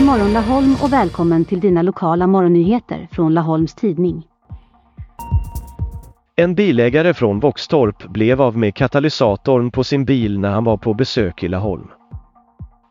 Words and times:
morgon 0.00 0.32
Laholm 0.32 0.76
och 0.82 0.92
välkommen 0.92 1.44
till 1.44 1.60
dina 1.60 1.82
lokala 1.82 2.26
morgonnyheter 2.26 3.08
från 3.10 3.34
Laholms 3.34 3.74
Tidning. 3.74 4.26
En 6.36 6.54
bilägare 6.54 7.14
från 7.14 7.40
Våxtorp 7.40 8.08
blev 8.08 8.42
av 8.42 8.56
med 8.56 8.74
katalysatorn 8.74 9.70
på 9.70 9.84
sin 9.84 10.04
bil 10.04 10.38
när 10.38 10.50
han 10.50 10.64
var 10.64 10.76
på 10.76 10.94
besök 10.94 11.42
i 11.42 11.48
Laholm. 11.48 11.88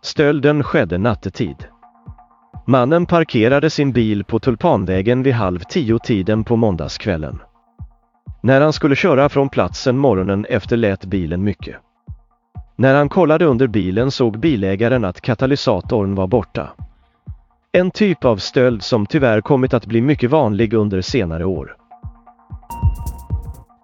Stölden 0.04 0.64
skedde 0.64 0.98
nattetid. 0.98 1.66
Mannen 2.66 3.06
parkerade 3.06 3.70
sin 3.70 3.92
bil 3.92 4.24
på 4.24 4.40
Tulpanvägen 4.40 5.24
vid 5.24 5.34
halv 5.34 5.60
tio-tiden 5.60 6.44
på 6.44 6.56
måndagskvällen. 6.56 7.40
När 8.42 8.62
han 8.62 8.74
skulle 8.74 8.96
köra 8.96 9.30
från 9.30 9.50
platsen 9.50 9.98
morgonen 9.98 10.46
efter 10.50 10.78
lät 10.78 11.06
bilen 11.06 11.44
mycket. 11.44 11.76
När 12.76 12.96
han 12.96 13.10
kollade 13.10 13.46
under 13.46 13.68
bilen 13.68 14.12
såg 14.12 14.40
bilägaren 14.40 15.06
att 15.06 15.22
katalysatorn 15.22 16.16
var 16.16 16.28
borta. 16.28 16.70
En 17.72 17.92
typ 17.92 18.26
av 18.26 18.38
stöld 18.38 18.84
som 18.84 19.06
tyvärr 19.06 19.42
kommit 19.42 19.74
att 19.74 19.86
bli 19.86 20.02
mycket 20.02 20.30
vanlig 20.30 20.74
under 20.74 21.02
senare 21.02 21.46
år. 21.46 21.78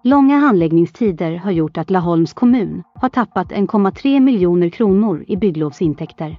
Långa 0.04 0.38
handläggningstider 0.38 1.36
har 1.36 1.50
gjort 1.50 1.78
att 1.78 1.90
Laholms 1.90 2.32
kommun 2.32 2.82
har 2.94 3.08
tappat 3.08 3.52
1,3 3.52 4.20
miljoner 4.20 4.68
kronor 4.68 5.24
i 5.28 5.36
bygglovsintäkter. 5.36 6.36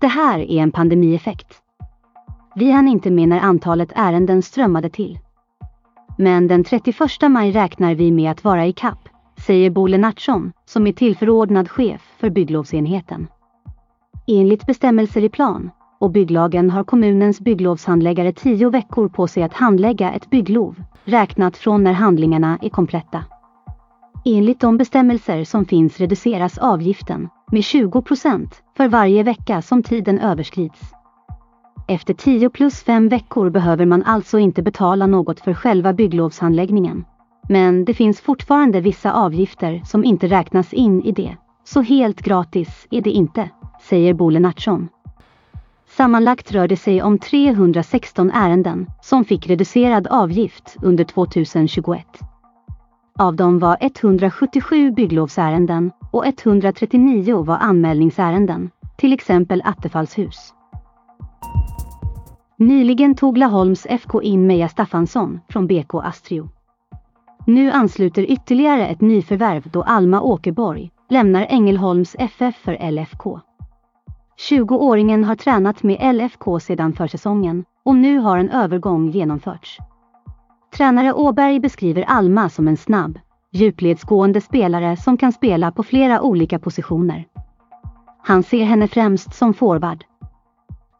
Det 0.00 0.06
här 0.06 0.38
är 0.38 0.62
en 0.62 0.72
pandemieffekt. 0.72 1.54
Vi 2.54 2.70
hann 2.70 2.88
inte 2.88 3.10
med 3.10 3.28
när 3.28 3.40
antalet 3.40 3.92
ärenden 3.94 4.42
strömmade 4.42 4.90
till. 4.90 5.18
Men 6.18 6.48
den 6.48 6.64
31 6.64 6.96
maj 7.28 7.52
räknar 7.52 7.94
vi 7.94 8.10
med 8.12 8.30
att 8.30 8.44
vara 8.44 8.66
i 8.66 8.72
kapp, 8.72 9.08
säger 9.46 9.70
Bo 9.70 9.86
Lennartsson, 9.86 10.52
som 10.64 10.86
är 10.86 10.92
tillförordnad 10.92 11.70
chef 11.70 12.02
för 12.18 12.30
bygglovsenheten. 12.30 13.26
Enligt 14.26 14.66
bestämmelser 14.66 15.24
i 15.24 15.28
plan 15.28 15.70
och 15.98 16.10
bygglagen 16.10 16.70
har 16.70 16.84
kommunens 16.84 17.40
bygglovshandläggare 17.40 18.32
tio 18.32 18.70
veckor 18.70 19.08
på 19.08 19.28
sig 19.28 19.42
att 19.42 19.54
handlägga 19.54 20.12
ett 20.12 20.30
bygglov, 20.30 20.82
räknat 21.04 21.56
från 21.56 21.84
när 21.84 21.92
handlingarna 21.92 22.58
är 22.62 22.68
kompletta. 22.68 23.24
Enligt 24.24 24.60
de 24.60 24.76
bestämmelser 24.76 25.44
som 25.44 25.64
finns 25.64 26.00
reduceras 26.00 26.58
avgiften 26.58 27.28
med 27.52 27.64
20 27.64 28.02
procent 28.02 28.62
för 28.76 28.88
varje 28.88 29.22
vecka 29.22 29.62
som 29.62 29.82
tiden 29.82 30.18
överskrids. 30.18 30.80
Efter 31.88 32.14
10 32.14 32.50
plus 32.50 32.82
5 32.82 33.08
veckor 33.08 33.50
behöver 33.50 33.86
man 33.86 34.02
alltså 34.02 34.38
inte 34.38 34.62
betala 34.62 35.06
något 35.06 35.40
för 35.40 35.54
själva 35.54 35.92
bygglovshandläggningen. 35.92 37.04
Men 37.48 37.84
det 37.84 37.94
finns 37.94 38.20
fortfarande 38.20 38.80
vissa 38.80 39.12
avgifter 39.12 39.82
som 39.84 40.04
inte 40.04 40.26
räknas 40.26 40.72
in 40.72 41.02
i 41.02 41.12
det. 41.12 41.36
Så 41.64 41.82
helt 41.82 42.20
gratis 42.22 42.86
är 42.90 43.00
det 43.00 43.10
inte, 43.10 43.50
säger 43.88 44.14
Bo 44.14 44.30
Lennartsson. 44.30 44.88
Sammanlagt 45.98 46.52
rör 46.52 46.68
det 46.68 46.76
sig 46.76 47.02
om 47.02 47.18
316 47.18 48.30
ärenden 48.30 48.86
som 49.02 49.24
fick 49.24 49.46
reducerad 49.46 50.06
avgift 50.06 50.76
under 50.82 51.04
2021. 51.04 52.06
Av 53.18 53.36
dem 53.36 53.58
var 53.58 53.76
177 53.80 54.90
bygglovsärenden 54.90 55.90
och 56.12 56.26
139 56.26 57.42
var 57.42 57.56
anmälningsärenden, 57.56 58.70
till 58.96 59.12
exempel 59.12 59.62
Attefallshus. 59.64 60.54
Nyligen 62.58 63.14
tog 63.14 63.38
Laholms 63.38 63.86
FK 63.86 64.22
in 64.22 64.46
Meja 64.46 64.68
Staffansson 64.68 65.40
från 65.48 65.66
BK 65.66 65.94
Astrio. 65.94 66.48
Nu 67.46 67.70
ansluter 67.70 68.30
ytterligare 68.30 68.86
ett 68.86 69.00
nyförvärv 69.00 69.70
då 69.70 69.82
Alma 69.82 70.20
Åkerborg 70.20 70.90
lämnar 71.08 71.46
Ängelholms 71.48 72.16
FF 72.18 72.56
för 72.56 72.90
LFK. 72.90 73.40
20-åringen 74.38 75.24
har 75.24 75.34
tränat 75.34 75.82
med 75.82 76.14
LFK 76.14 76.60
sedan 76.60 76.92
försäsongen 76.92 77.64
och 77.84 77.94
nu 77.94 78.18
har 78.18 78.38
en 78.38 78.50
övergång 78.50 79.10
genomförts. 79.10 79.78
Tränare 80.76 81.12
Åberg 81.12 81.60
beskriver 81.60 82.02
Alma 82.02 82.48
som 82.48 82.68
en 82.68 82.76
snabb, 82.76 83.18
djupledsgående 83.52 84.40
spelare 84.40 84.96
som 84.96 85.16
kan 85.16 85.32
spela 85.32 85.72
på 85.72 85.82
flera 85.82 86.22
olika 86.22 86.58
positioner. 86.58 87.24
Han 88.22 88.42
ser 88.42 88.64
henne 88.64 88.88
främst 88.88 89.34
som 89.34 89.54
forward. 89.54 90.04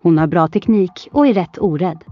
Hon 0.02 0.18
har 0.18 0.26
bra 0.26 0.48
teknik 0.48 1.08
och 1.12 1.26
är 1.26 1.34
rätt 1.34 1.58
orädd. 1.58 2.04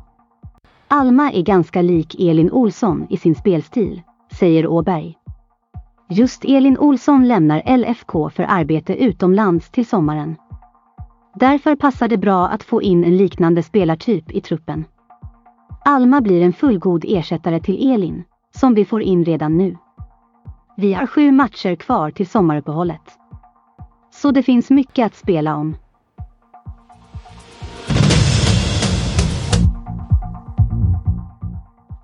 Alma 0.89 1.33
är 1.33 1.43
ganska 1.43 1.83
lik 1.83 2.21
Elin 2.21 2.51
Olsson 2.53 3.07
i 3.11 3.17
sin 3.17 3.35
spelstil, 3.35 4.03
säger 4.33 4.67
Åberg. 4.67 5.15
Just 6.11 6.45
Elin 6.45 6.79
Olsson 6.79 7.29
lämnar 7.29 7.77
LFK 7.77 8.31
för 8.31 8.47
arbete 8.49 8.95
utomlands 8.95 9.71
till 9.71 9.87
sommaren. 9.87 10.37
Därför 11.39 11.77
passar 11.77 12.09
det 12.09 12.19
bra 12.19 12.49
att 12.49 12.63
få 12.63 12.83
in 12.83 13.05
en 13.05 13.17
liknande 13.17 13.63
spelartyp 13.63 14.31
i 14.31 14.41
truppen. 14.41 14.85
Alma 15.85 16.21
blir 16.21 16.43
en 16.43 16.53
fullgod 16.53 17.05
ersättare 17.09 17.61
till 17.61 17.93
Elin, 17.93 18.25
som 18.55 18.75
vi 18.75 18.85
får 18.85 19.03
in 19.03 19.25
redan 19.25 19.57
nu. 19.57 19.77
Vi 20.77 20.93
har 20.93 21.07
sju 21.07 21.33
matcher 21.33 21.75
kvar 21.75 22.11
till 22.11 22.27
sommaruppehållet. 22.27 23.19
Så 24.11 24.31
det 24.31 24.43
finns 24.43 24.71
mycket 24.71 25.07
att 25.07 25.15
spela 25.15 25.57
om. 25.57 25.77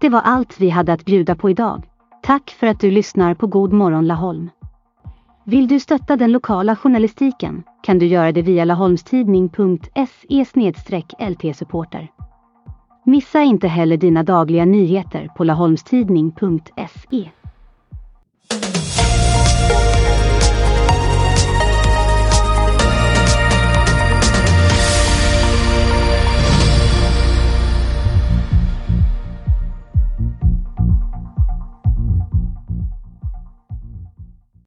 Det 0.00 0.08
var 0.08 0.20
allt 0.20 0.60
vi 0.60 0.70
hade 0.70 0.92
att 0.92 1.04
bjuda 1.04 1.34
på 1.34 1.50
idag. 1.50 1.82
Tack 2.22 2.50
för 2.50 2.66
att 2.66 2.80
du 2.80 2.90
lyssnar 2.90 3.34
på 3.34 3.46
God 3.46 3.72
morgon 3.72 4.06
Laholm. 4.06 4.50
Vill 5.44 5.68
du 5.68 5.80
stötta 5.80 6.16
den 6.16 6.32
lokala 6.32 6.76
journalistiken 6.76 7.62
kan 7.82 7.98
du 7.98 8.06
göra 8.06 8.32
det 8.32 8.42
via 8.42 8.64
laholmstidning.se 8.64 10.44
lt-supporter. 11.18 12.08
Missa 13.06 13.42
inte 13.42 13.68
heller 13.68 13.96
dina 13.96 14.22
dagliga 14.22 14.64
nyheter 14.64 15.28
på 15.36 15.44
laholmstidning.se. 15.44 17.30